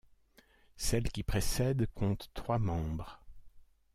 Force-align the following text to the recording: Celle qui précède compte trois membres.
Celle 0.77 1.11
qui 1.11 1.21
précède 1.21 1.85
compte 1.93 2.31
trois 2.33 2.57
membres. 2.57 3.21